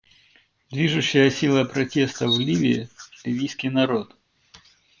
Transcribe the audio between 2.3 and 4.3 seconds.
в Ливии— ливийский народ.